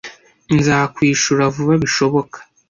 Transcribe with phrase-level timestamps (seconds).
[0.55, 2.37] Nzakwishura vuba bishoboka.